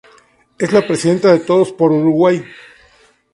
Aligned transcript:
Es 0.57 0.73
la 0.73 0.81
presidenta 0.87 1.31
de 1.31 1.41
Todos 1.41 1.71
por 1.73 1.91
Uruguay. 1.91 2.43